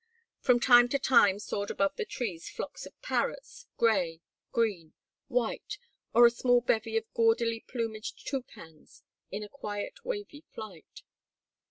[0.39, 4.93] From time to time soared above the trees flocks of parrots, gray, green,
[5.27, 5.77] white,
[6.11, 11.03] or a small bevy of gaudily plumaged toucans in a quiet, wavy flight.